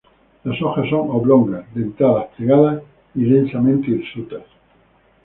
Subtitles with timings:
[0.45, 2.81] Las hojas son oblongas, dentadas, plegadas
[3.13, 4.41] y densamente hirsutas.